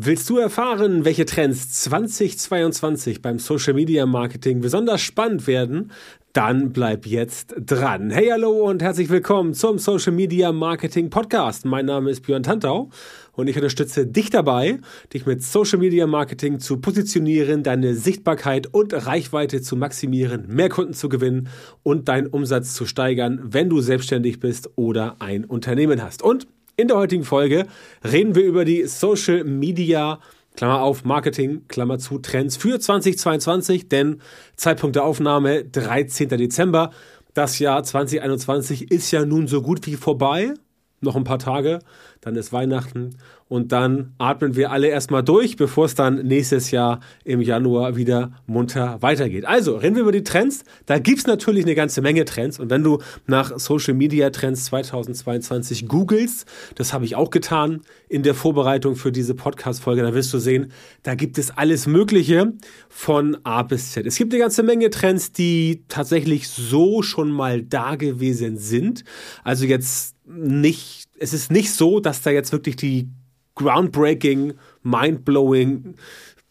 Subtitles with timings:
[0.00, 5.90] Willst du erfahren, welche Trends 2022 beim Social Media Marketing besonders spannend werden?
[6.32, 8.10] Dann bleib jetzt dran.
[8.10, 11.64] Hey, hallo und herzlich willkommen zum Social Media Marketing Podcast.
[11.64, 12.90] Mein Name ist Björn Tantau
[13.32, 14.78] und ich unterstütze dich dabei,
[15.12, 20.94] dich mit Social Media Marketing zu positionieren, deine Sichtbarkeit und Reichweite zu maximieren, mehr Kunden
[20.94, 21.48] zu gewinnen
[21.82, 26.22] und deinen Umsatz zu steigern, wenn du selbstständig bist oder ein Unternehmen hast.
[26.22, 26.46] Und
[26.78, 27.66] in der heutigen Folge
[28.04, 30.20] reden wir über die Social Media
[30.54, 34.20] Klammer auf, Marketing, Klammer zu, Trends für 2022, denn
[34.54, 36.28] Zeitpunkt der Aufnahme 13.
[36.28, 36.90] Dezember.
[37.34, 40.54] Das Jahr 2021 ist ja nun so gut wie vorbei.
[41.00, 41.80] Noch ein paar Tage,
[42.20, 43.16] dann ist Weihnachten
[43.48, 48.32] und dann atmen wir alle erstmal durch, bevor es dann nächstes Jahr im Januar wieder
[48.46, 49.46] munter weitergeht.
[49.46, 50.64] Also, reden wir über die Trends.
[50.86, 55.88] Da gibt's natürlich eine ganze Menge Trends und wenn du nach Social Media Trends 2022
[55.88, 60.38] googelst, das habe ich auch getan in der Vorbereitung für diese Podcast-Folge, da wirst du
[60.38, 60.72] sehen,
[61.02, 62.52] da gibt es alles Mögliche
[62.88, 64.06] von A bis Z.
[64.06, 69.04] Es gibt eine ganze Menge Trends, die tatsächlich so schon mal da gewesen sind.
[69.44, 73.08] Also jetzt nicht, es ist nicht so, dass da jetzt wirklich die
[73.54, 75.96] groundbreaking, mindblowing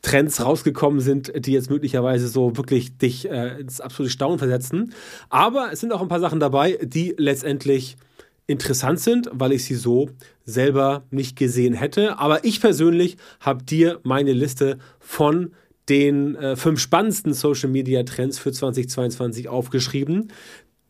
[0.01, 4.93] Trends rausgekommen sind, die jetzt möglicherweise so wirklich dich äh, ins absolute Staunen versetzen.
[5.29, 7.97] Aber es sind auch ein paar Sachen dabei, die letztendlich
[8.45, 10.09] interessant sind, weil ich sie so
[10.45, 12.19] selber nicht gesehen hätte.
[12.19, 15.51] Aber ich persönlich habe dir meine Liste von
[15.89, 20.31] den äh, fünf spannendsten Social Media Trends für 2022 aufgeschrieben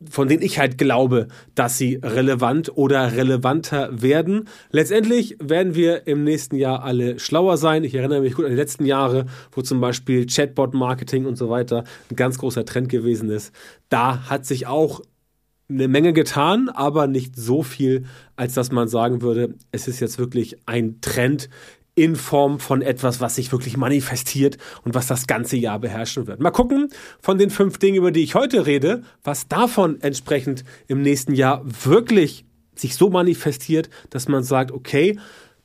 [0.09, 4.47] von denen ich halt glaube, dass sie relevant oder relevanter werden.
[4.71, 7.83] Letztendlich werden wir im nächsten Jahr alle schlauer sein.
[7.83, 11.83] Ich erinnere mich gut an die letzten Jahre, wo zum Beispiel Chatbot-Marketing und so weiter
[12.11, 13.53] ein ganz großer Trend gewesen ist.
[13.89, 15.01] Da hat sich auch
[15.69, 20.17] eine Menge getan, aber nicht so viel, als dass man sagen würde, es ist jetzt
[20.17, 21.49] wirklich ein Trend,
[21.97, 26.39] in Form von etwas, was sich wirklich manifestiert und was das ganze Jahr beherrschen wird.
[26.39, 31.01] Mal gucken von den fünf Dingen, über die ich heute rede, was davon entsprechend im
[31.01, 35.17] nächsten Jahr wirklich sich so manifestiert, dass man sagt, okay,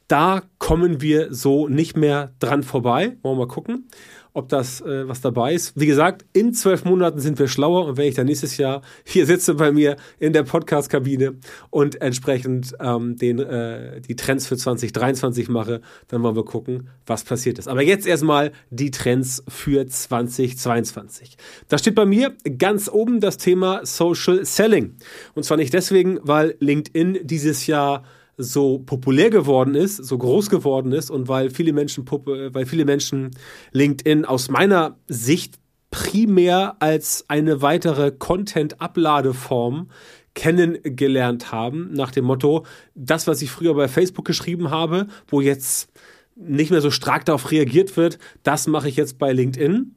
[0.08, 3.16] da kommen wir so nicht mehr dran vorbei.
[3.20, 3.88] Wollen wir mal gucken
[4.34, 5.78] ob das äh, was dabei ist.
[5.78, 9.26] Wie gesagt, in zwölf Monaten sind wir schlauer und wenn ich dann nächstes Jahr hier
[9.26, 11.34] sitze bei mir in der Podcast-Kabine
[11.70, 17.24] und entsprechend ähm, den, äh, die Trends für 2023 mache, dann wollen wir gucken, was
[17.24, 17.68] passiert ist.
[17.68, 21.36] Aber jetzt erstmal die Trends für 2022.
[21.68, 24.96] Da steht bei mir ganz oben das Thema Social Selling.
[25.34, 28.04] Und zwar nicht deswegen, weil LinkedIn dieses Jahr
[28.36, 33.30] so populär geworden ist, so groß geworden ist und weil viele Menschen, weil viele Menschen
[33.72, 35.58] LinkedIn aus meiner Sicht
[35.90, 39.88] primär als eine weitere Content-Abladeform
[40.34, 45.90] kennengelernt haben, nach dem Motto, das, was ich früher bei Facebook geschrieben habe, wo jetzt
[46.34, 49.94] nicht mehr so stark darauf reagiert wird, das mache ich jetzt bei LinkedIn.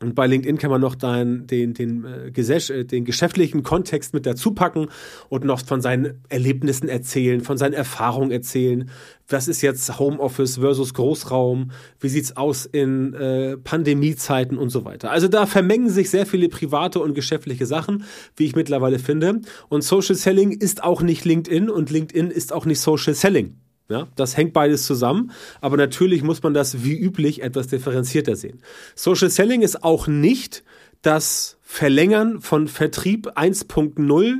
[0.00, 4.26] Und bei LinkedIn kann man noch dann den, den, äh, äh, den geschäftlichen Kontext mit
[4.26, 4.88] dazu packen
[5.30, 8.90] und noch von seinen Erlebnissen erzählen, von seinen Erfahrungen erzählen.
[9.26, 11.70] Was ist jetzt Homeoffice versus Großraum?
[11.98, 15.10] Wie sieht's aus in äh, Pandemiezeiten und so weiter?
[15.10, 18.04] Also da vermengen sich sehr viele private und geschäftliche Sachen,
[18.36, 19.40] wie ich mittlerweile finde.
[19.68, 23.56] Und Social Selling ist auch nicht LinkedIn und LinkedIn ist auch nicht Social Selling.
[23.88, 25.30] Ja, das hängt beides zusammen,
[25.60, 28.60] aber natürlich muss man das wie üblich etwas differenzierter sehen.
[28.96, 30.64] Social Selling ist auch nicht
[31.02, 34.38] das Verlängern von Vertrieb 1.0,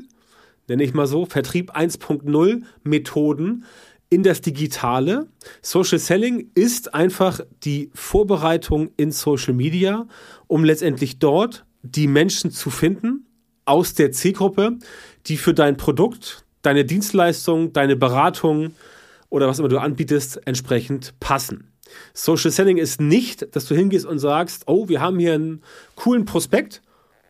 [0.68, 3.64] nenne ich mal so, Vertrieb 1.0 Methoden
[4.10, 5.28] in das Digitale.
[5.62, 10.08] Social Selling ist einfach die Vorbereitung in Social Media,
[10.48, 13.26] um letztendlich dort die Menschen zu finden
[13.64, 14.78] aus der Zielgruppe,
[15.26, 18.72] die für dein Produkt, deine Dienstleistung, deine Beratung,
[19.28, 21.72] oder was immer du anbietest, entsprechend passen.
[22.12, 25.62] Social Selling ist nicht, dass du hingehst und sagst, oh, wir haben hier einen
[25.94, 26.82] coolen Prospekt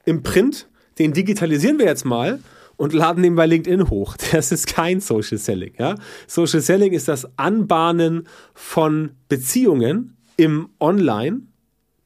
[0.05, 0.69] im Print,
[0.99, 2.41] den digitalisieren wir jetzt mal
[2.77, 4.17] und laden den bei LinkedIn hoch.
[4.33, 5.75] Das ist kein Social Selling.
[5.79, 5.97] Ja?
[6.27, 11.43] Social Selling ist das Anbahnen von Beziehungen im Online,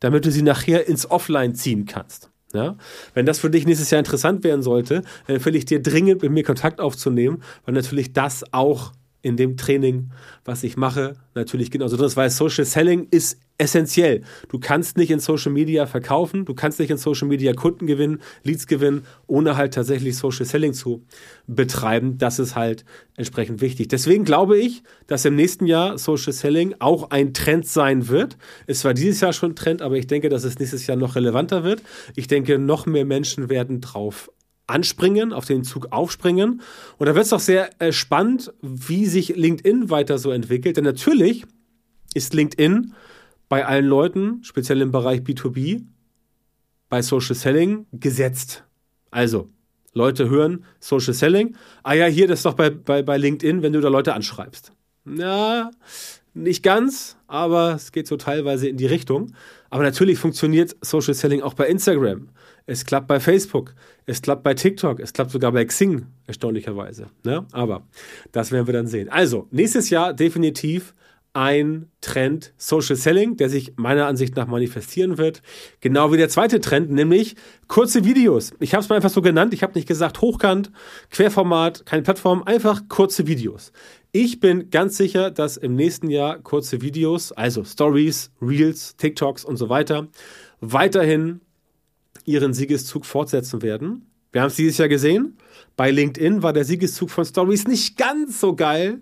[0.01, 2.31] damit du sie nachher ins Offline ziehen kannst.
[2.53, 2.77] Ja?
[3.15, 6.33] Wenn das für dich nächstes Jahr interessant werden sollte, dann empfehle ich dir dringend mit
[6.33, 10.11] mir Kontakt aufzunehmen, weil natürlich das auch in dem Training,
[10.45, 14.23] was ich mache, natürlich genauso drin ist, weil Social Selling ist essentiell.
[14.49, 18.21] Du kannst nicht in Social Media verkaufen, du kannst nicht in Social Media Kunden gewinnen,
[18.43, 21.05] Leads gewinnen, ohne halt tatsächlich Social Selling zu
[21.47, 22.17] betreiben.
[22.17, 22.85] Das ist halt
[23.17, 23.89] entsprechend wichtig.
[23.89, 28.39] Deswegen glaube ich, dass im nächsten Jahr Social Selling auch ein Trend sein wird.
[28.67, 31.63] Es war dieses Jahr schon Trend, aber ich denke, dass es nächstes Jahr noch relevanter
[31.63, 31.83] wird.
[32.17, 34.31] Ich denke, noch mehr Menschen werden drauf
[34.71, 36.63] anspringen, auf den Zug aufspringen.
[36.99, 40.77] Und da wird es doch sehr äh, spannend, wie sich LinkedIn weiter so entwickelt.
[40.77, 41.45] Denn natürlich
[42.15, 42.95] ist LinkedIn
[43.49, 45.83] bei allen Leuten, speziell im Bereich B2B,
[46.89, 48.65] bei Social Selling gesetzt.
[49.11, 49.49] Also,
[49.93, 51.57] Leute hören Social Selling.
[51.83, 54.73] Ah ja, hier, das ist doch bei, bei, bei LinkedIn, wenn du da Leute anschreibst.
[55.05, 55.71] Ja,
[56.35, 59.33] nicht ganz, aber es geht so teilweise in die Richtung.
[59.69, 62.29] Aber natürlich funktioniert Social Selling auch bei Instagram.
[62.67, 63.75] Es klappt bei Facebook.
[64.07, 65.01] Es klappt bei TikTok.
[65.01, 67.09] Es klappt sogar bei Xing, erstaunlicherweise.
[67.25, 67.47] Ne?
[67.53, 67.87] Aber
[68.33, 69.09] das werden wir dann sehen.
[69.09, 70.95] Also, nächstes Jahr definitiv
[71.33, 75.43] ein Trend Social Selling, der sich meiner Ansicht nach manifestieren wird.
[75.81, 77.37] Genau wie der zweite Trend, nämlich
[77.69, 78.53] kurze Videos.
[78.59, 79.55] Ich habe es mal einfach so genannt.
[79.55, 80.73] Ich habe nicht gesagt hochkant,
[81.11, 83.73] Querformat, keine Plattform, einfach kurze Videos.
[84.13, 89.57] Ich bin ganz sicher, dass im nächsten Jahr kurze Videos, also Stories, Reels, TikToks und
[89.57, 90.09] so weiter,
[90.61, 91.41] weiterhin
[92.25, 94.10] ihren Siegeszug fortsetzen werden.
[94.33, 95.37] Wir haben es dieses Jahr gesehen.
[95.77, 99.01] Bei LinkedIn war der Siegeszug von Stories nicht ganz so geil.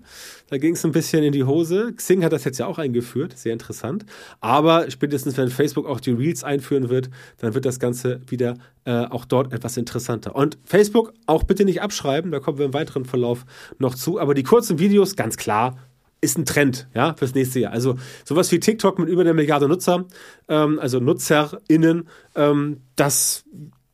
[0.49, 1.93] Da ging es ein bisschen in die Hose.
[1.95, 4.07] Xing hat das jetzt ja auch eingeführt, sehr interessant.
[4.41, 9.05] Aber spätestens, wenn Facebook auch die Reels einführen wird, dann wird das Ganze wieder äh,
[9.07, 10.35] auch dort etwas interessanter.
[10.35, 13.45] Und Facebook auch bitte nicht abschreiben, da kommen wir im weiteren Verlauf
[13.79, 14.19] noch zu.
[14.19, 15.77] Aber die kurzen Videos, ganz klar,
[16.21, 17.73] ist ein Trend, ja, fürs nächste Jahr.
[17.73, 20.07] Also sowas wie TikTok mit über einer Milliarde Nutzer,
[20.49, 23.45] ähm, also NutzerInnen, ähm, das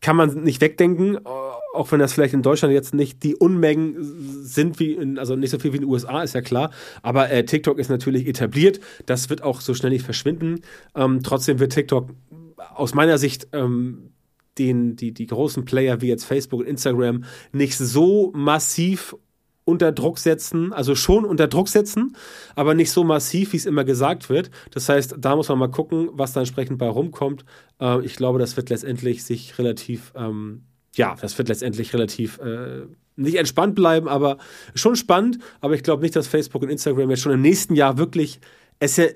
[0.05, 3.97] kann man nicht wegdenken, auch wenn das vielleicht in Deutschland jetzt nicht die Unmengen
[4.45, 6.73] sind, wie in, also nicht so viel wie in den USA, ist ja klar.
[7.01, 8.81] Aber äh, TikTok ist natürlich etabliert.
[9.07, 10.61] Das wird auch so schnell nicht verschwinden.
[10.95, 12.11] Ähm, trotzdem wird TikTok
[12.75, 14.11] aus meiner Sicht ähm,
[14.59, 19.17] den, die, die großen Player wie jetzt Facebook und Instagram nicht so massiv
[19.65, 22.17] unter Druck setzen, also schon unter Druck setzen,
[22.55, 24.51] aber nicht so massiv, wie es immer gesagt wird.
[24.71, 27.45] Das heißt, da muss man mal gucken, was da entsprechend bei rumkommt.
[27.81, 30.65] Äh, ich glaube, das wird letztendlich sich relativ, ähm,
[30.95, 34.39] ja, das wird letztendlich relativ äh, nicht entspannt bleiben, aber
[34.75, 35.39] schon spannend.
[35.61, 38.41] Aber ich glaube nicht, dass Facebook und Instagram jetzt schon im nächsten Jahr wirklich
[38.81, 39.07] es ja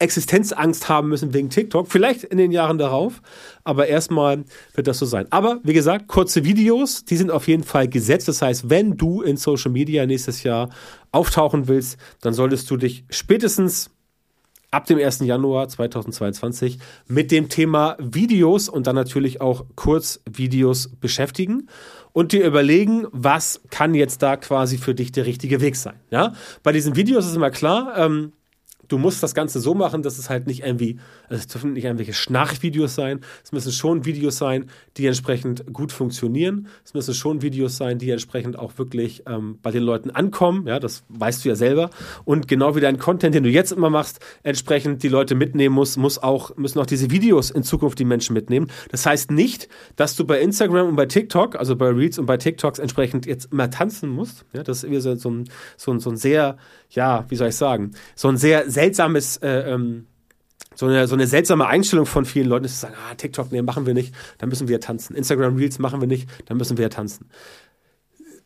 [0.00, 1.86] Existenzangst haben müssen wegen TikTok.
[1.88, 3.20] Vielleicht in den Jahren darauf,
[3.64, 4.44] aber erstmal
[4.74, 5.26] wird das so sein.
[5.30, 8.26] Aber wie gesagt, kurze Videos, die sind auf jeden Fall gesetzt.
[8.26, 10.70] Das heißt, wenn du in Social Media nächstes Jahr
[11.12, 13.90] auftauchen willst, dann solltest du dich spätestens
[14.70, 15.20] ab dem 1.
[15.20, 21.68] Januar 2022 mit dem Thema Videos und dann natürlich auch Kurzvideos beschäftigen
[22.12, 26.00] und dir überlegen, was kann jetzt da quasi für dich der richtige Weg sein.
[26.10, 26.32] Ja?
[26.62, 28.32] Bei diesen Videos ist immer klar, ähm,
[28.90, 30.98] du musst das Ganze so machen, dass es halt nicht irgendwie,
[31.28, 33.20] also es dürfen nicht irgendwelche Schnarchvideos sein.
[33.42, 34.66] Es müssen schon Videos sein,
[34.96, 36.66] die entsprechend gut funktionieren.
[36.84, 40.66] Es müssen schon Videos sein, die entsprechend auch wirklich ähm, bei den Leuten ankommen.
[40.66, 41.90] Ja, das weißt du ja selber.
[42.24, 45.96] Und genau wie dein Content, den du jetzt immer machst, entsprechend die Leute mitnehmen muss,
[45.96, 48.70] muss auch, müssen auch diese Videos in Zukunft die Menschen mitnehmen.
[48.90, 52.36] Das heißt nicht, dass du bei Instagram und bei TikTok, also bei Reels und bei
[52.36, 54.44] TikToks entsprechend jetzt immer tanzen musst.
[54.52, 55.44] Ja, das ist so, so, ein,
[55.76, 56.56] so, so ein sehr,
[56.90, 60.06] ja, wie soll ich sagen, so ein sehr seltsames, äh, ähm,
[60.74, 63.62] so eine, so eine seltsame Einstellung von vielen Leuten ist zu sagen, ah, TikTok, nee,
[63.62, 65.14] machen wir nicht, dann müssen wir tanzen.
[65.14, 67.28] Instagram Reels machen wir nicht, dann müssen wir tanzen.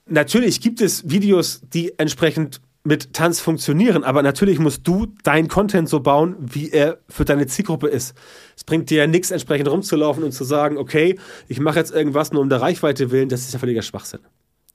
[0.06, 5.88] Natürlich gibt es Videos, die entsprechend mit Tanz funktionieren, aber natürlich musst du deinen Content
[5.88, 8.14] so bauen, wie er für deine Zielgruppe ist.
[8.56, 11.19] Es bringt dir ja nichts, entsprechend rumzulaufen und zu sagen, okay,
[11.49, 14.20] ich mache jetzt irgendwas nur um der Reichweite willen, das ist ja völliger Schwachsinn.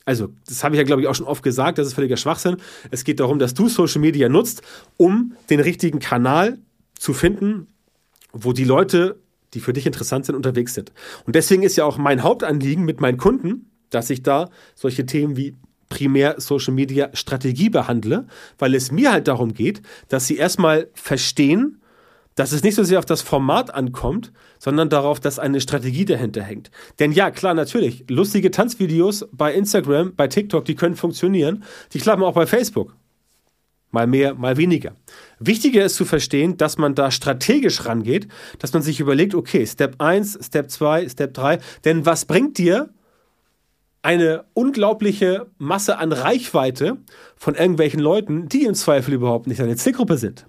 [0.10, 2.58] Also, das habe ich ja, glaube ich, auch schon oft gesagt, das ist völliger Schwachsinn.
[2.90, 4.64] Es geht darum, dass du Social Media nutzt,
[4.98, 6.58] um den richtigen Kanal
[6.98, 7.68] zu finden,
[8.34, 9.20] wo die Leute,
[9.54, 10.92] die für dich interessant sind, unterwegs sind.
[11.28, 15.38] Und deswegen ist ja auch mein Hauptanliegen mit meinen Kunden, dass ich da solche Themen
[15.38, 15.56] wie
[15.90, 18.26] primär Social Media Strategie behandle,
[18.58, 21.79] weil es mir halt darum geht, dass sie erstmal verstehen,
[22.40, 26.42] dass es nicht so sehr auf das Format ankommt, sondern darauf, dass eine Strategie dahinter
[26.42, 26.72] hängt.
[26.98, 31.66] Denn ja, klar, natürlich, lustige Tanzvideos bei Instagram, bei TikTok, die können funktionieren.
[31.92, 32.96] Die klappen auch bei Facebook.
[33.92, 34.96] Mal mehr, mal weniger.
[35.40, 38.30] Wichtiger ist zu verstehen, dass man da strategisch rangeht,
[38.60, 42.88] dass man sich überlegt, okay, Step 1, Step 2, Step 3, denn was bringt dir
[44.02, 47.00] eine unglaubliche Masse an Reichweite
[47.36, 50.46] von irgendwelchen Leuten, die im Zweifel überhaupt nicht deine Zielgruppe sind?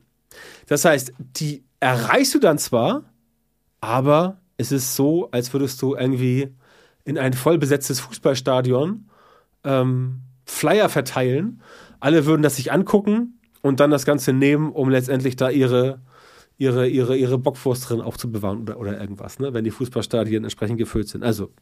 [0.67, 3.05] Das heißt, die erreichst du dann zwar,
[3.81, 6.55] aber es ist so, als würdest du irgendwie
[7.05, 9.09] in ein vollbesetztes Fußballstadion
[9.65, 11.63] ähm, Flyer verteilen.
[11.99, 16.01] Alle würden das sich angucken und dann das Ganze nehmen, um letztendlich da ihre,
[16.59, 19.55] ihre, ihre, ihre Bockwurst drin aufzubewahren oder, oder irgendwas, ne?
[19.55, 21.25] wenn die Fußballstadien entsprechend gefüllt sind.
[21.25, 21.53] Also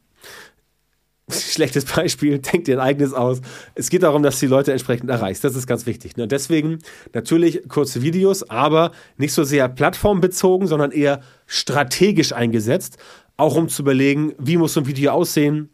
[1.31, 3.41] schlechtes Beispiel, denk dir ein eigenes aus.
[3.75, 5.45] Es geht darum, dass die Leute entsprechend erreichst.
[5.45, 6.17] Das ist ganz wichtig.
[6.17, 6.27] Ne?
[6.27, 6.79] Deswegen
[7.13, 12.99] natürlich kurze Videos, aber nicht so sehr plattformbezogen, sondern eher strategisch eingesetzt.
[13.37, 15.71] Auch um zu überlegen, wie muss so ein Video aussehen,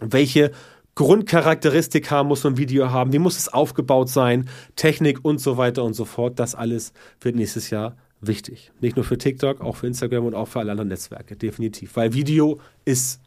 [0.00, 0.52] welche
[0.94, 5.82] Grundcharakteristika muss so ein Video haben, wie muss es aufgebaut sein, Technik und so weiter
[5.82, 6.38] und so fort.
[6.38, 8.70] Das alles wird nächstes Jahr wichtig.
[8.80, 11.96] Nicht nur für TikTok, auch für Instagram und auch für alle anderen Netzwerke, definitiv.
[11.96, 13.20] Weil Video ist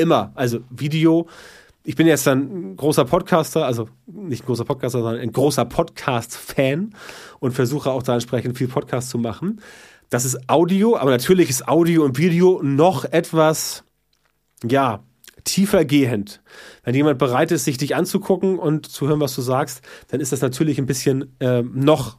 [0.00, 1.28] immer, also Video,
[1.84, 6.94] ich bin jetzt ein großer Podcaster, also nicht ein großer Podcaster, sondern ein großer Podcast-Fan
[7.38, 9.60] und versuche auch da entsprechend viel Podcast zu machen.
[10.10, 13.84] Das ist Audio, aber natürlich ist Audio und Video noch etwas,
[14.68, 15.04] ja,
[15.44, 16.42] tiefer gehend.
[16.84, 20.32] Wenn jemand bereit ist, sich dich anzugucken und zu hören, was du sagst, dann ist
[20.32, 22.18] das natürlich ein bisschen äh, noch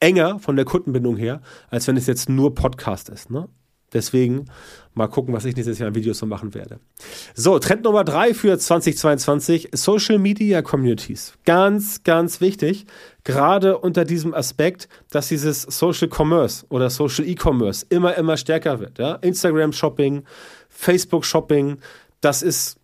[0.00, 3.30] enger von der Kundenbindung her, als wenn es jetzt nur Podcast ist.
[3.30, 3.48] Ne?
[3.96, 4.44] Deswegen
[4.92, 6.80] mal gucken, was ich nächstes Jahr in Videos so machen werde.
[7.34, 11.32] So, Trend Nummer drei für 2022, Social Media Communities.
[11.46, 12.84] Ganz, ganz wichtig,
[13.24, 18.98] gerade unter diesem Aspekt, dass dieses Social Commerce oder Social E-Commerce immer, immer stärker wird.
[18.98, 19.14] Ja?
[19.14, 20.24] Instagram Shopping,
[20.68, 21.78] Facebook Shopping,
[22.20, 22.78] das ist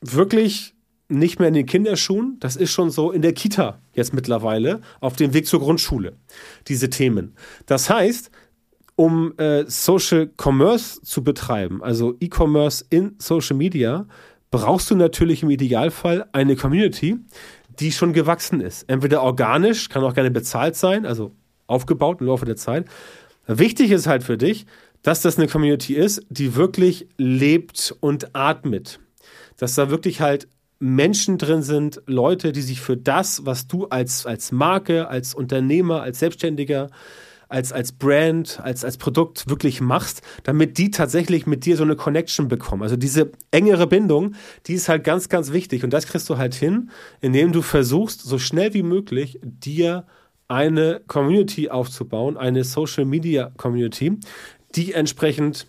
[0.00, 0.74] wirklich
[1.08, 5.14] nicht mehr in den Kinderschuhen, das ist schon so in der Kita jetzt mittlerweile auf
[5.14, 6.14] dem Weg zur Grundschule,
[6.66, 7.36] diese Themen.
[7.66, 8.32] Das heißt,
[8.96, 14.06] um äh, Social Commerce zu betreiben, also E-Commerce in Social Media,
[14.50, 17.18] brauchst du natürlich im Idealfall eine Community,
[17.78, 18.84] die schon gewachsen ist.
[18.88, 21.32] Entweder organisch, kann auch gerne bezahlt sein, also
[21.66, 22.86] aufgebaut im Laufe der Zeit.
[23.46, 24.66] Wichtig ist halt für dich,
[25.02, 28.98] dass das eine Community ist, die wirklich lebt und atmet.
[29.58, 30.48] Dass da wirklich halt
[30.78, 36.02] Menschen drin sind, Leute, die sich für das, was du als, als Marke, als Unternehmer,
[36.02, 36.90] als Selbstständiger,
[37.48, 41.96] als, als Brand, als, als Produkt wirklich machst, damit die tatsächlich mit dir so eine
[41.96, 42.82] Connection bekommen.
[42.82, 44.34] Also diese engere Bindung,
[44.66, 45.84] die ist halt ganz, ganz wichtig.
[45.84, 50.06] Und das kriegst du halt hin, indem du versuchst, so schnell wie möglich dir
[50.48, 54.18] eine Community aufzubauen, eine Social Media Community,
[54.74, 55.66] die entsprechend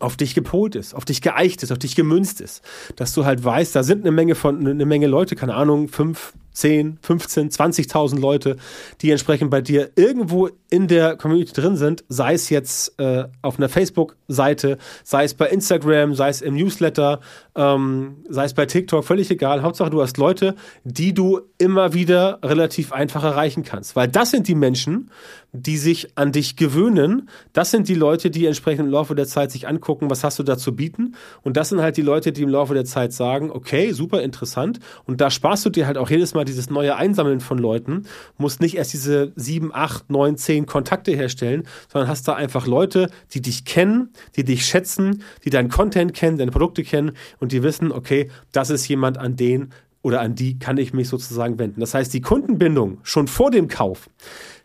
[0.00, 2.62] auf dich gepolt ist, auf dich geeicht ist, auf dich gemünzt ist.
[2.96, 6.32] Dass du halt weißt, da sind eine Menge von, eine Menge Leute, keine Ahnung, fünf,
[6.54, 8.56] 10, 15, 20.000 Leute,
[9.00, 13.58] die entsprechend bei dir irgendwo in der Community drin sind, sei es jetzt äh, auf
[13.58, 17.20] einer Facebook-Seite, sei es bei Instagram, sei es im Newsletter,
[17.54, 19.62] ähm, sei es bei TikTok, völlig egal.
[19.62, 23.94] Hauptsache, du hast Leute, die du immer wieder relativ einfach erreichen kannst.
[23.94, 25.10] Weil das sind die Menschen,
[25.52, 27.28] die sich an dich gewöhnen.
[27.52, 30.42] Das sind die Leute, die entsprechend im Laufe der Zeit sich angucken, was hast du
[30.42, 31.14] da zu bieten.
[31.42, 34.80] Und das sind halt die Leute, die im Laufe der Zeit sagen, okay, super interessant.
[35.04, 38.04] Und da sparst du dir halt auch jedes Mal dieses neue Einsammeln von Leuten,
[38.38, 43.10] musst nicht erst diese sieben, acht, neun, zehn Kontakte herstellen, sondern hast da einfach Leute,
[43.32, 47.62] die dich kennen, die dich schätzen, die deinen Content kennen, deine Produkte kennen und die
[47.62, 49.72] wissen, okay, das ist jemand, an den
[50.02, 51.80] oder an die kann ich mich sozusagen wenden.
[51.80, 54.10] Das heißt, die Kundenbindung schon vor dem Kauf,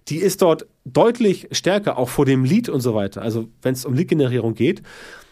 [0.10, 3.22] die ist dort deutlich stärker, auch vor dem Lead und so weiter.
[3.22, 4.82] Also wenn es um Lead-Generierung geht.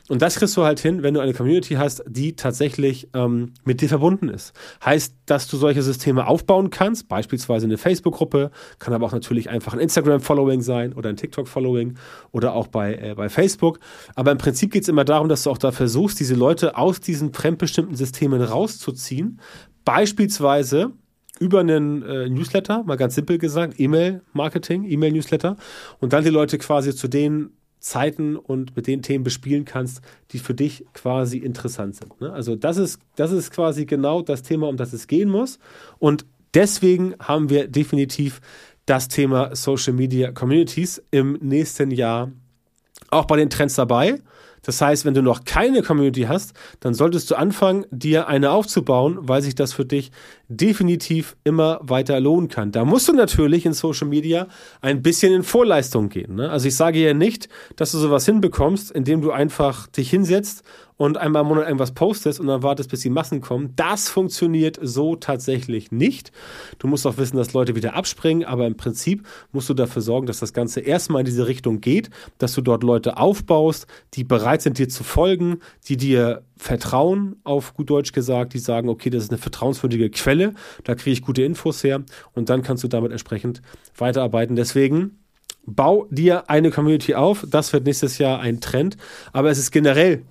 [0.09, 3.81] Und das kriegst du halt hin, wenn du eine Community hast, die tatsächlich ähm, mit
[3.81, 4.53] dir verbunden ist.
[4.83, 9.73] Heißt, dass du solche Systeme aufbauen kannst, beispielsweise eine Facebook-Gruppe, kann aber auch natürlich einfach
[9.73, 11.97] ein Instagram-Following sein oder ein TikTok-Following
[12.31, 13.79] oder auch bei, äh, bei Facebook.
[14.15, 17.01] Aber im Prinzip geht es immer darum, dass du auch da versuchst, diese Leute aus
[17.01, 19.41] diesen fremdbestimmten Systemen rauszuziehen.
[19.83, 20.93] Beispielsweise
[21.39, 25.57] über einen äh, Newsletter, mal ganz simpel gesagt, E-Mail-Marketing, E-Mail-Newsletter
[25.99, 30.39] und dann die Leute quasi zu den Zeiten und mit den Themen bespielen kannst, die
[30.39, 32.19] für dich quasi interessant sind.
[32.19, 32.31] Ne?
[32.31, 35.59] Also das ist, das ist quasi genau das Thema, um das es gehen muss.
[35.99, 38.41] Und deswegen haben wir definitiv
[38.85, 42.31] das Thema Social Media Communities im nächsten Jahr
[43.09, 44.19] auch bei den Trends dabei.
[44.67, 49.17] Das heißt, wenn du noch keine Community hast, dann solltest du anfangen, dir eine aufzubauen,
[49.21, 50.11] weil sich das für dich
[50.49, 52.73] definitiv immer weiter lohnen kann.
[52.73, 54.47] Da musst du natürlich in Social Media
[54.81, 56.35] ein bisschen in Vorleistung gehen.
[56.35, 56.49] Ne?
[56.49, 57.47] Also ich sage ja nicht,
[57.77, 60.63] dass du sowas hinbekommst, indem du einfach dich hinsetzt
[60.97, 63.73] und einmal im Monat irgendwas postest und dann wartest, bis die Massen kommen.
[63.75, 66.31] Das funktioniert so tatsächlich nicht.
[66.79, 70.27] Du musst auch wissen, dass Leute wieder abspringen, aber im Prinzip musst du dafür sorgen,
[70.27, 74.63] dass das Ganze erstmal in diese Richtung geht, dass du dort Leute aufbaust, die bereit
[74.63, 79.23] sind, dir zu folgen, die dir vertrauen, auf gut Deutsch gesagt, die sagen, okay, das
[79.23, 83.11] ist eine vertrauenswürdige Quelle, da kriege ich gute Infos her und dann kannst du damit
[83.11, 83.61] entsprechend
[83.95, 84.55] weiterarbeiten.
[84.55, 85.19] Deswegen
[85.67, 87.45] bau dir eine Community auf.
[87.47, 88.97] Das wird nächstes Jahr ein Trend.
[89.33, 90.23] Aber es ist generell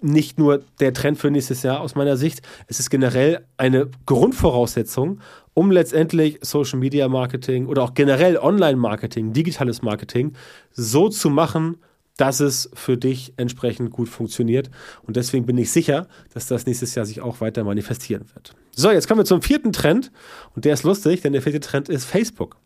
[0.00, 5.20] nicht nur der Trend für nächstes Jahr aus meiner Sicht, es ist generell eine Grundvoraussetzung,
[5.54, 10.34] um letztendlich Social Media Marketing oder auch generell Online Marketing, digitales Marketing
[10.70, 11.78] so zu machen,
[12.16, 14.70] dass es für dich entsprechend gut funktioniert.
[15.02, 18.54] Und deswegen bin ich sicher, dass das nächstes Jahr sich auch weiter manifestieren wird.
[18.74, 20.10] So, jetzt kommen wir zum vierten Trend.
[20.54, 22.56] Und der ist lustig, denn der vierte Trend ist Facebook.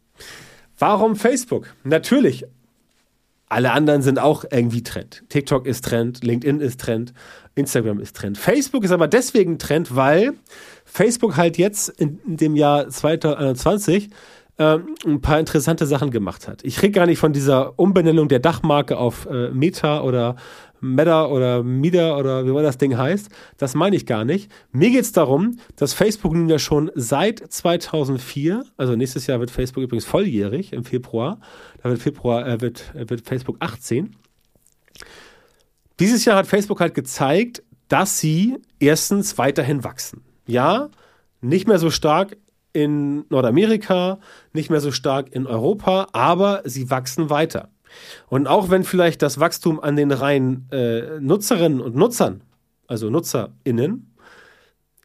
[0.79, 1.69] Warum Facebook?
[1.85, 2.47] Natürlich
[3.52, 5.25] alle anderen sind auch irgendwie Trend.
[5.28, 7.12] TikTok ist Trend, LinkedIn ist Trend,
[7.54, 8.38] Instagram ist Trend.
[8.38, 10.32] Facebook ist aber deswegen Trend, weil
[10.85, 14.11] Facebook halt jetzt in, dem Jahr 2021
[14.56, 16.64] äh, ein paar interessante Sachen gemacht hat.
[16.64, 20.37] Ich rede gar nicht von dieser Umbenennung der Dachmarke auf äh, Meta oder
[20.83, 23.31] Meta oder Mida oder wie immer das Ding heißt.
[23.57, 24.51] Das meine ich gar nicht.
[24.73, 29.51] Mir geht es darum, dass Facebook nun ja schon seit 2004, also nächstes Jahr wird
[29.51, 31.39] Facebook übrigens volljährig im Februar,
[31.83, 34.17] da wird Februar äh, wird, wird Facebook 18.
[36.01, 40.23] Dieses Jahr hat Facebook halt gezeigt, dass sie erstens weiterhin wachsen.
[40.47, 40.89] Ja,
[41.41, 42.37] nicht mehr so stark
[42.73, 44.19] in Nordamerika,
[44.53, 47.69] nicht mehr so stark in Europa, aber sie wachsen weiter.
[48.29, 52.43] Und auch wenn vielleicht das Wachstum an den reinen äh, Nutzerinnen und Nutzern,
[52.87, 54.15] also NutzerInnen,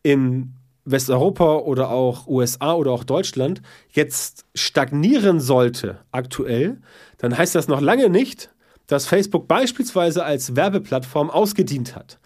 [0.03, 0.53] in
[0.85, 6.77] Westeuropa oder auch USA oder auch Deutschland jetzt stagnieren sollte aktuell,
[7.17, 8.49] dann heißt das noch lange nicht,
[8.87, 12.19] dass Facebook beispielsweise als Werbeplattform ausgedient hat.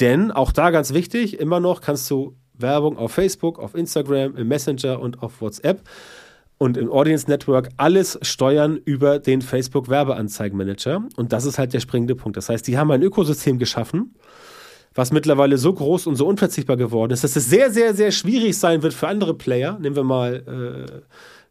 [0.00, 4.48] Denn auch da ganz wichtig, immer noch kannst du Werbung auf Facebook, auf Instagram, im
[4.48, 5.82] Messenger und auf WhatsApp
[6.58, 11.04] und im Audience Network alles steuern über den Facebook Werbeanzeigenmanager.
[11.16, 12.36] Und das ist halt der springende Punkt.
[12.36, 14.16] Das heißt, die haben ein Ökosystem geschaffen,
[14.94, 18.58] was mittlerweile so groß und so unverzichtbar geworden ist, dass es sehr, sehr, sehr schwierig
[18.58, 19.78] sein wird für andere Player.
[19.78, 21.04] Nehmen wir mal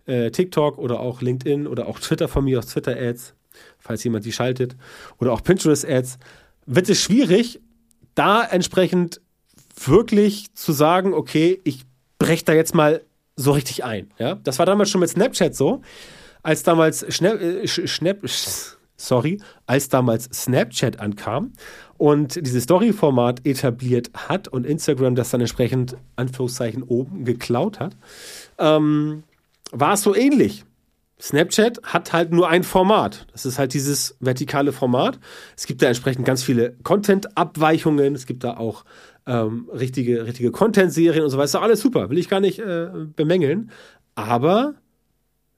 [0.06, 3.36] äh, äh, TikTok oder auch LinkedIn oder auch Twitter von mir aus Twitter-Ads,
[3.80, 4.76] falls jemand die schaltet,
[5.20, 6.20] oder auch Pinterest-Ads.
[6.66, 7.62] Wird es schwierig,
[8.16, 9.22] da entsprechend
[9.86, 11.84] wirklich zu sagen, okay, ich
[12.20, 13.02] breche da jetzt mal
[13.38, 14.12] so richtig ein.
[14.17, 14.36] Ja?
[14.44, 15.82] Das war damals schon mit Snapchat so,
[16.44, 18.17] als damals Snap, äh, Snap,
[18.98, 21.53] sorry, als damals Snapchat ankam
[21.98, 27.96] und dieses Story-Format etabliert hat und Instagram das dann entsprechend Anführungszeichen oben geklaut hat,
[28.58, 29.24] ähm,
[29.72, 30.65] war es so ähnlich.
[31.20, 33.25] Snapchat hat halt nur ein Format.
[33.32, 35.20] Das ist halt dieses vertikale Format.
[35.56, 38.13] Es gibt da entsprechend ganz viele Content-Abweichungen.
[38.13, 38.86] Es gibt da auch
[39.27, 41.62] ähm, richtige, richtige Content-Serien und so weiter.
[41.62, 43.72] Alles super, will ich gar nicht äh, bemängeln.
[44.15, 44.75] Aber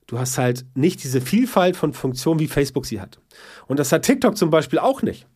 [0.07, 3.19] du hast halt nicht diese Vielfalt von Funktionen, wie Facebook sie hat.
[3.67, 5.27] Und das hat TikTok zum Beispiel auch nicht.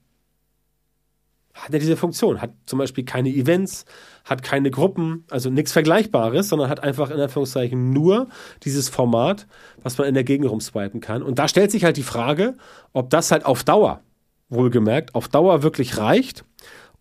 [1.54, 3.86] Hat ja diese Funktion, hat zum Beispiel keine Events,
[4.26, 8.28] hat keine Gruppen, also nichts Vergleichbares, sondern hat einfach in Anführungszeichen nur
[8.64, 9.46] dieses Format,
[9.84, 11.22] was man in der Gegend rumswipen kann.
[11.22, 12.56] Und da stellt sich halt die Frage,
[12.92, 14.02] ob das halt auf Dauer,
[14.50, 16.44] wohlgemerkt, auf Dauer wirklich reicht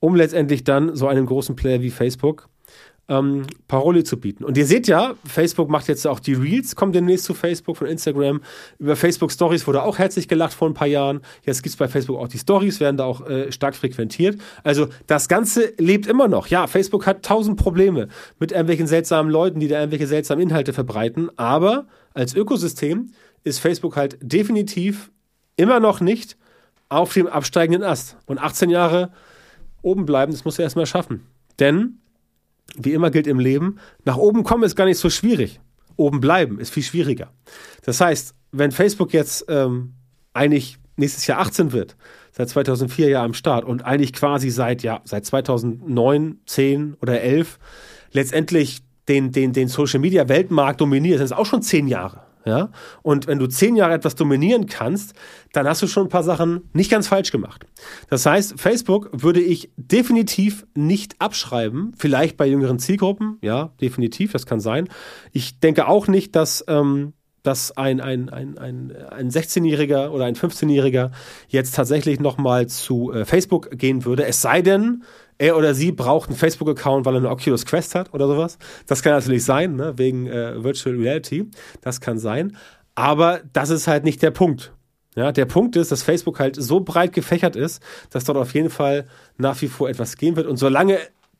[0.02, 2.48] um letztendlich dann so einem großen Player wie Facebook
[3.08, 4.42] ähm, Paroli zu bieten.
[4.42, 7.86] Und ihr seht ja, Facebook macht jetzt auch die Reels, kommen demnächst zu Facebook von
[7.86, 8.40] Instagram.
[8.80, 11.20] Über Facebook Stories wurde auch herzlich gelacht vor ein paar Jahren.
[11.44, 14.40] Jetzt gibt es bei Facebook auch die Stories, werden da auch äh, stark frequentiert.
[14.64, 16.48] Also das Ganze lebt immer noch.
[16.48, 18.08] Ja, Facebook hat tausend Probleme
[18.40, 21.30] mit irgendwelchen seltsamen Leuten, die da irgendwelche seltsamen Inhalte verbreiten.
[21.36, 23.12] Aber als Ökosystem
[23.44, 25.12] ist Facebook halt definitiv
[25.56, 26.36] immer noch nicht
[26.88, 28.16] auf dem absteigenden Ast.
[28.26, 29.12] Und 18 Jahre
[29.82, 31.26] oben bleiben, das muss er erstmal schaffen.
[31.58, 31.98] Denn,
[32.76, 35.60] wie immer gilt im Leben, nach oben kommen ist gar nicht so schwierig.
[35.96, 37.32] Oben bleiben ist viel schwieriger.
[37.82, 39.94] Das heißt, wenn Facebook jetzt ähm,
[40.32, 41.96] eigentlich nächstes Jahr 18 wird,
[42.30, 47.58] seit 2004 ja am Start und eigentlich quasi seit, ja, seit 2009, 10 oder 11
[48.12, 52.22] letztendlich den, den, den Social Media Weltmarkt dominiert, das ist auch schon zehn Jahre.
[52.44, 52.70] Ja?
[53.02, 55.14] Und wenn du zehn Jahre etwas dominieren kannst,
[55.52, 57.66] dann hast du schon ein paar Sachen nicht ganz falsch gemacht.
[58.08, 61.92] Das heißt, Facebook würde ich definitiv nicht abschreiben.
[61.96, 64.88] Vielleicht bei jüngeren Zielgruppen, ja, definitiv, das kann sein.
[65.32, 70.36] Ich denke auch nicht, dass, ähm, dass ein, ein, ein, ein, ein 16-Jähriger oder ein
[70.36, 71.10] 15-Jähriger
[71.48, 74.24] jetzt tatsächlich nochmal zu äh, Facebook gehen würde.
[74.26, 75.02] Es sei denn,
[75.42, 78.58] er oder sie braucht einen Facebook-Account, weil er eine Oculus Quest hat oder sowas.
[78.86, 79.98] Das kann natürlich sein, ne?
[79.98, 81.50] wegen äh, Virtual Reality.
[81.80, 82.56] Das kann sein.
[82.94, 84.72] Aber das ist halt nicht der Punkt.
[85.16, 88.70] Ja, der Punkt ist, dass Facebook halt so breit gefächert ist, dass dort auf jeden
[88.70, 90.46] Fall nach wie vor etwas gehen wird.
[90.46, 90.98] Und solange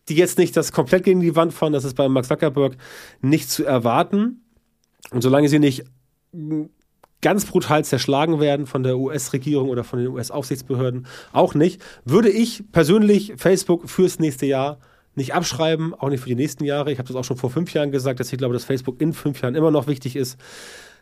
[0.08, 2.76] die jetzt nicht das komplett gegen die Wand fahren, das ist bei Mark Zuckerberg
[3.20, 4.44] nicht zu erwarten.
[5.12, 5.84] Und solange sie nicht
[7.22, 12.64] ganz brutal zerschlagen werden von der US-Regierung oder von den US-Aufsichtsbehörden, auch nicht, würde ich
[12.72, 14.78] persönlich Facebook fürs nächste Jahr
[15.14, 16.90] nicht abschreiben, auch nicht für die nächsten Jahre.
[16.90, 19.12] Ich habe das auch schon vor fünf Jahren gesagt, dass ich glaube, dass Facebook in
[19.12, 20.38] fünf Jahren immer noch wichtig ist.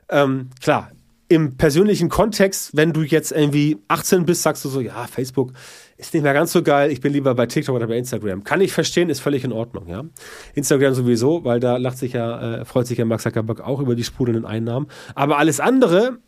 [0.09, 0.90] Ähm, klar,
[1.28, 5.52] im persönlichen Kontext, wenn du jetzt irgendwie 18 bist, sagst du so, ja, Facebook
[6.01, 8.43] ist nicht mehr ganz so geil, ich bin lieber bei TikTok oder bei Instagram.
[8.45, 10.05] Kann ich verstehen, ist völlig in Ordnung, ja.
[10.55, 13.95] Instagram sowieso, weil da lacht sich ja, äh, freut sich ja Mark Zuckerberg auch über
[13.95, 14.87] die sprudelnden Einnahmen.
[15.15, 16.19] Aber alles andere,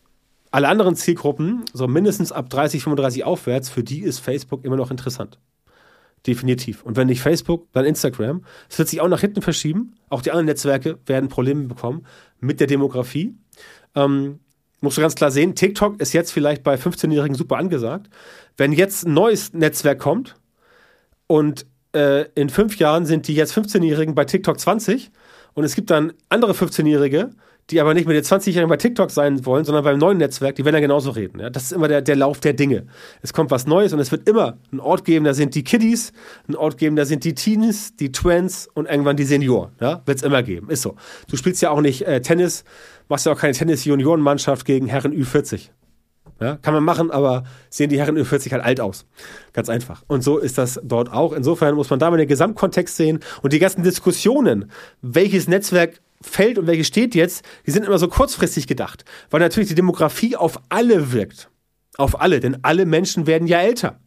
[0.51, 4.91] alle anderen Zielgruppen, so mindestens ab 30, 35 aufwärts, für die ist Facebook immer noch
[4.91, 5.39] interessant.
[6.27, 6.83] Definitiv.
[6.83, 8.45] Und wenn nicht Facebook, dann Instagram.
[8.69, 9.95] Es wird sich auch nach hinten verschieben.
[10.07, 12.05] Auch die anderen Netzwerke werden Probleme bekommen
[12.39, 13.35] mit der Demografie.
[13.95, 14.39] Ähm,
[14.83, 18.09] musst du ganz klar sehen, TikTok ist jetzt vielleicht bei 15-Jährigen super angesagt.
[18.57, 20.35] Wenn jetzt ein neues Netzwerk kommt
[21.27, 21.65] und
[21.95, 25.09] äh, in fünf Jahren sind die jetzt 15-Jährigen bei TikTok 20
[25.53, 27.31] und es gibt dann andere 15-Jährige,
[27.69, 30.65] die aber nicht mit den 20-Jährigen bei TikTok sein wollen, sondern beim neuen Netzwerk, die
[30.65, 31.39] werden dann genauso reden.
[31.39, 31.49] Ja?
[31.49, 32.87] Das ist immer der, der Lauf der Dinge.
[33.21, 36.11] Es kommt was Neues und es wird immer einen Ort geben, da sind die Kiddies,
[36.47, 39.71] einen Ort geben, da sind die Teenies, die Twins und irgendwann die Senioren.
[39.79, 40.01] Ja?
[40.05, 40.69] Wird es immer geben.
[40.69, 40.95] Ist so.
[41.29, 42.65] Du spielst ja auch nicht äh, Tennis,
[43.07, 45.69] machst ja auch keine Tennis-Juniorenmannschaft gegen Herren Ü40.
[46.39, 49.05] Ja, kann man machen, aber sehen die Herren Ü40 halt alt aus.
[49.53, 50.03] Ganz einfach.
[50.07, 51.31] Und so ist das dort auch.
[51.31, 54.69] Insofern muss man da mal den Gesamtkontext sehen und die ganzen Diskussionen,
[55.01, 59.69] welches Netzwerk fällt und welches steht jetzt, die sind immer so kurzfristig gedacht, weil natürlich
[59.69, 61.49] die Demografie auf alle wirkt.
[61.97, 63.99] Auf alle, denn alle Menschen werden ja älter.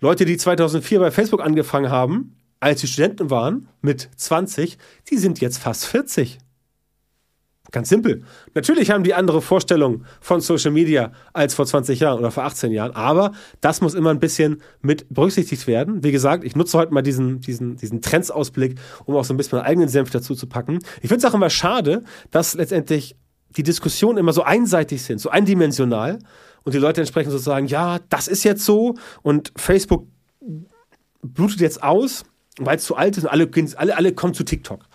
[0.00, 4.78] Leute, die 2004 bei Facebook angefangen haben, als sie Studenten waren, mit 20,
[5.10, 6.38] die sind jetzt fast 40.
[7.74, 8.22] Ganz simpel.
[8.54, 12.70] Natürlich haben die andere Vorstellungen von Social Media als vor 20 Jahren oder vor 18
[12.70, 16.04] Jahren, aber das muss immer ein bisschen mit berücksichtigt werden.
[16.04, 19.58] Wie gesagt, ich nutze heute mal diesen, diesen, diesen Trendsausblick, um auch so ein bisschen
[19.58, 20.78] meinen eigenen Senf dazu zu packen.
[21.02, 23.16] Ich finde es auch immer schade, dass letztendlich
[23.56, 26.20] die Diskussionen immer so einseitig sind, so eindimensional
[26.62, 30.06] und die Leute entsprechend so sagen, ja, das ist jetzt so und Facebook
[31.22, 32.22] blutet jetzt aus,
[32.56, 34.86] weil es zu alt ist und alle, alle, alle kommen zu TikTok.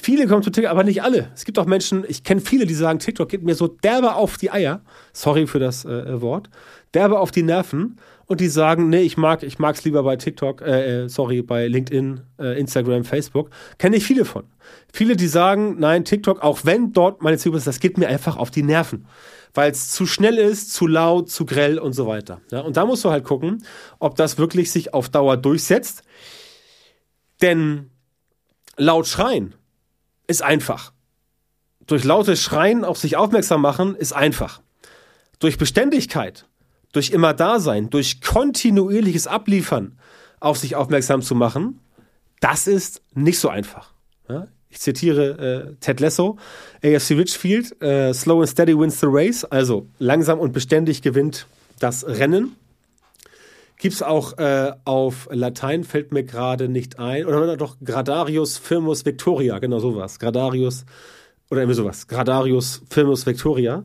[0.00, 1.30] Viele kommen zu TikTok, aber nicht alle.
[1.34, 4.36] Es gibt auch Menschen, ich kenne viele, die sagen, TikTok geht mir so derbe auf
[4.36, 4.82] die Eier.
[5.12, 6.50] Sorry für das äh, Wort.
[6.94, 7.96] Derbe auf die Nerven.
[8.26, 11.68] Und die sagen, nee, ich mag, ich mag's lieber bei TikTok, äh, äh sorry, bei
[11.68, 13.50] LinkedIn, äh, Instagram, Facebook.
[13.78, 14.44] Kenne ich viele von.
[14.92, 18.36] Viele, die sagen, nein, TikTok, auch wenn dort meine Zielgruppe ist, das geht mir einfach
[18.36, 19.06] auf die Nerven.
[19.52, 22.40] Weil es zu schnell ist, zu laut, zu grell und so weiter.
[22.50, 23.64] Ja, und da musst du halt gucken,
[23.98, 26.02] ob das wirklich sich auf Dauer durchsetzt.
[27.42, 27.90] Denn
[28.76, 29.54] laut schreien
[30.26, 30.92] ist einfach.
[31.86, 34.62] Durch lautes Schreien auf sich aufmerksam machen ist einfach.
[35.38, 36.46] Durch Beständigkeit,
[36.92, 39.98] durch immer Dasein, durch kontinuierliches Abliefern
[40.40, 41.80] auf sich aufmerksam zu machen,
[42.40, 43.92] das ist nicht so einfach.
[44.28, 44.48] Ja?
[44.68, 46.38] Ich zitiere äh, Ted Lasso,
[46.82, 51.46] AFC Richfield, äh, slow and steady wins the race, also langsam und beständig gewinnt
[51.78, 52.56] das Rennen.
[53.84, 57.26] Gibt es auch äh, auf Latein, fällt mir gerade nicht ein.
[57.26, 60.18] Oder doch Gradarius Firmus Victoria, genau sowas.
[60.18, 60.86] Gradarius
[61.50, 62.06] oder irgendwie sowas.
[62.06, 63.84] Gradarius Firmus Victoria.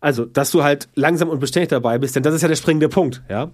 [0.00, 2.88] Also, dass du halt langsam und beständig dabei bist, denn das ist ja der springende
[2.88, 3.50] Punkt, ja.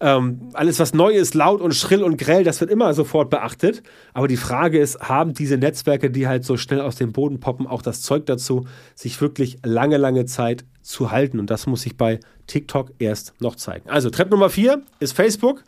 [0.00, 3.82] Ähm, alles, was neu ist, laut und schrill und grell, das wird immer sofort beachtet.
[4.14, 7.66] Aber die Frage ist, haben diese Netzwerke, die halt so schnell aus dem Boden poppen,
[7.66, 11.38] auch das Zeug dazu, sich wirklich lange, lange Zeit zu halten?
[11.40, 13.90] Und das muss sich bei TikTok erst noch zeigen.
[13.90, 15.64] Also, Trepp Nummer vier ist Facebook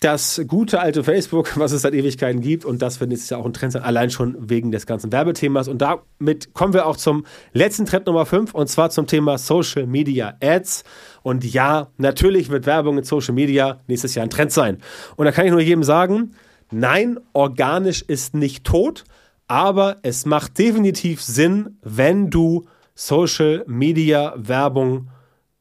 [0.00, 2.64] das gute alte Facebook, was es seit Ewigkeiten gibt.
[2.64, 5.68] Und das finde ich ja auch ein Trend sein, allein schon wegen des ganzen Werbethemas.
[5.68, 9.86] Und damit kommen wir auch zum letzten Trend Nummer 5 und zwar zum Thema Social
[9.86, 10.84] Media Ads.
[11.22, 14.78] Und ja, natürlich wird Werbung in Social Media nächstes Jahr ein Trend sein.
[15.16, 16.32] Und da kann ich nur jedem sagen,
[16.70, 19.04] nein, organisch ist nicht tot,
[19.48, 25.08] aber es macht definitiv Sinn, wenn du Social Media Werbung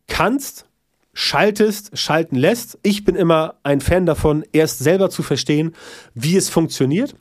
[0.08, 0.69] kannst
[1.20, 2.80] schaltest, schalten lässt.
[2.82, 5.74] Ich bin immer ein Fan davon, erst selber zu verstehen,
[6.14, 7.14] wie es funktioniert.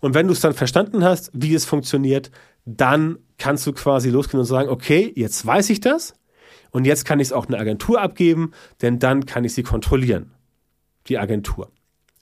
[0.00, 2.30] Und wenn du es dann verstanden hast, wie es funktioniert,
[2.66, 6.12] dann kannst du quasi losgehen und sagen, okay, jetzt weiß ich das
[6.70, 10.32] und jetzt kann ich es auch eine Agentur abgeben, denn dann kann ich sie kontrollieren,
[11.06, 11.70] die Agentur.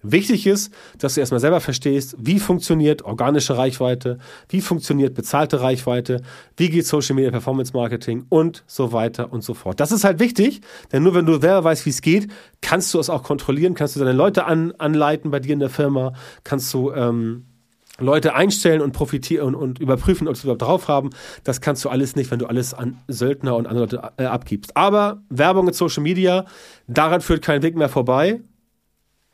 [0.06, 4.18] Wichtig ist, dass du erstmal selber verstehst, wie funktioniert organische Reichweite,
[4.50, 6.20] wie funktioniert bezahlte Reichweite,
[6.58, 9.80] wie geht Social Media Performance Marketing und so weiter und so fort.
[9.80, 10.60] Das ist halt wichtig,
[10.92, 12.28] denn nur wenn du selber weißt, wie es geht,
[12.60, 15.70] kannst du es auch kontrollieren, kannst du deine Leute an, anleiten bei dir in der
[15.70, 16.12] Firma,
[16.44, 17.46] kannst du ähm,
[17.98, 21.10] Leute einstellen und profitieren und, und überprüfen, ob sie überhaupt drauf haben.
[21.44, 24.76] Das kannst du alles nicht, wenn du alles an Söldner und andere Leute äh, abgibst.
[24.76, 26.44] Aber Werbung in Social Media,
[26.88, 28.42] daran führt kein Weg mehr vorbei.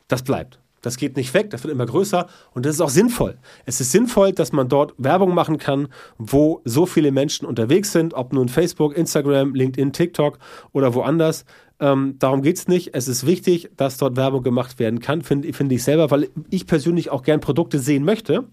[0.07, 0.60] Das bleibt.
[0.81, 3.37] Das geht nicht weg, das wird immer größer und das ist auch sinnvoll.
[3.65, 8.13] Es ist sinnvoll, dass man dort Werbung machen kann, wo so viele Menschen unterwegs sind,
[8.13, 10.39] ob nun Facebook, Instagram, LinkedIn, TikTok
[10.73, 11.45] oder woanders.
[11.79, 12.93] Ähm, darum geht es nicht.
[12.93, 16.67] Es ist wichtig, dass dort Werbung gemacht werden kann, finde find ich selber, weil ich
[16.67, 18.45] persönlich auch gern Produkte sehen möchte.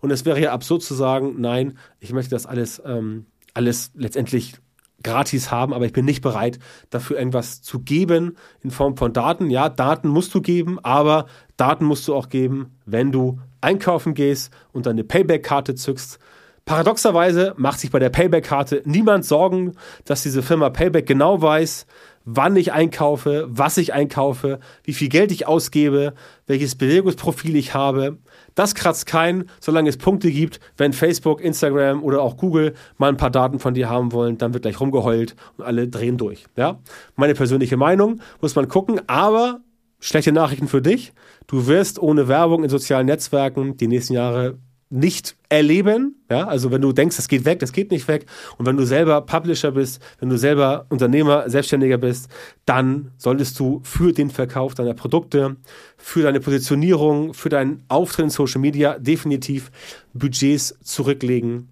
[0.00, 4.54] Und es wäre ja absurd zu sagen, nein, ich möchte das alles, ähm, alles letztendlich
[5.02, 6.58] gratis haben, aber ich bin nicht bereit,
[6.90, 9.50] dafür irgendwas zu geben in Form von Daten.
[9.50, 14.52] Ja, Daten musst du geben, aber Daten musst du auch geben, wenn du einkaufen gehst
[14.72, 16.18] und deine Payback-Karte zückst.
[16.64, 21.86] Paradoxerweise macht sich bei der Payback-Karte niemand Sorgen, dass diese Firma Payback genau weiß,
[22.24, 26.12] wann ich einkaufe, was ich einkaufe, wie viel Geld ich ausgebe,
[26.48, 28.18] welches Bewegungsprofil ich habe.
[28.56, 30.58] Das kratzt keinen, solange es Punkte gibt.
[30.76, 34.52] Wenn Facebook, Instagram oder auch Google mal ein paar Daten von dir haben wollen, dann
[34.52, 36.46] wird gleich rumgeheult und alle drehen durch.
[36.56, 36.80] Ja?
[37.14, 39.60] Meine persönliche Meinung, muss man gucken, aber
[40.00, 41.12] schlechte Nachrichten für dich.
[41.46, 46.24] Du wirst ohne Werbung in sozialen Netzwerken die nächsten Jahre nicht erleben.
[46.30, 48.26] Ja, also wenn du denkst, das geht weg, das geht nicht weg.
[48.56, 52.28] Und wenn du selber Publisher bist, wenn du selber Unternehmer, Selbstständiger bist,
[52.66, 55.56] dann solltest du für den Verkauf deiner Produkte,
[55.96, 59.70] für deine Positionierung, für deinen Auftritt in Social Media definitiv
[60.14, 61.68] Budgets zurücklegen,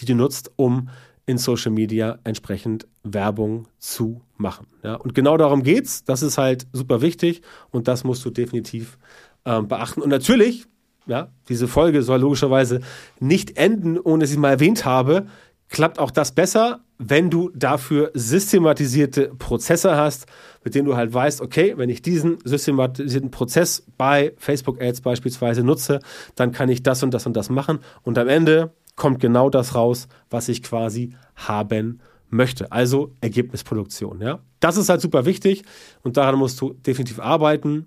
[0.00, 0.88] die du nutzt, um
[1.26, 4.66] in Social Media entsprechend Werbung zu machen.
[4.82, 6.04] Ja, und genau darum geht's.
[6.04, 8.96] Das ist halt super wichtig und das musst du definitiv
[9.44, 10.00] ähm, beachten.
[10.00, 10.66] Und natürlich
[11.06, 12.80] ja, diese Folge soll logischerweise
[13.20, 15.26] nicht enden, ohne dass ich mal erwähnt habe,
[15.68, 20.26] klappt auch das besser, wenn du dafür systematisierte Prozesse hast,
[20.64, 25.62] mit denen du halt weißt, okay, wenn ich diesen systematisierten Prozess bei Facebook Ads beispielsweise
[25.62, 26.00] nutze,
[26.34, 29.74] dann kann ich das und das und das machen und am Ende kommt genau das
[29.74, 32.72] raus, was ich quasi haben möchte.
[32.72, 34.40] Also Ergebnisproduktion, ja.
[34.60, 35.62] Das ist halt super wichtig
[36.02, 37.86] und daran musst du definitiv arbeiten.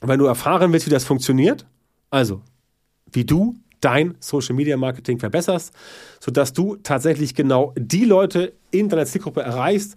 [0.00, 1.66] wenn du erfahren willst, wie das funktioniert,
[2.10, 2.42] also,
[3.12, 5.72] wie du dein Social Media Marketing verbesserst,
[6.18, 9.96] sodass du tatsächlich genau die Leute in deiner Zielgruppe erreichst,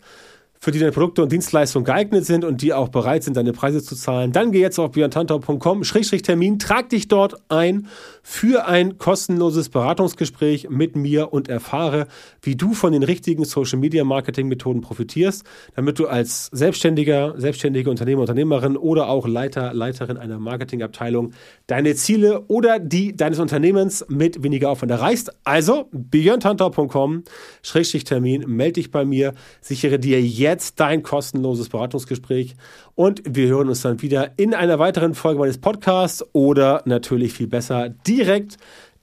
[0.60, 3.84] für die deine Produkte und Dienstleistungen geeignet sind und die auch bereit sind, deine Preise
[3.84, 7.88] zu zahlen, dann geh jetzt auf björntantau.com-termin, trag dich dort ein
[8.24, 12.08] für ein kostenloses Beratungsgespräch mit mir und erfahre,
[12.42, 15.44] wie du von den richtigen Social Media Marketing Methoden profitierst,
[15.76, 21.34] damit du als Selbstständiger, selbstständige Unternehmer, Unternehmerin oder auch Leiter, Leiterin einer Marketingabteilung
[21.68, 25.32] deine Ziele oder die deines Unternehmens mit weniger Aufwand erreichst.
[25.44, 32.56] Also björntantau.com-termin, melde dich bei mir, sichere dir jetzt jetzt dein kostenloses Beratungsgespräch
[32.96, 37.48] und wir hören uns dann wieder in einer weiteren Folge meines Podcasts oder natürlich viel
[37.48, 38.58] besser direkt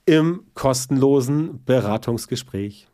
[0.05, 2.87] im kostenlosen Beratungsgespräch.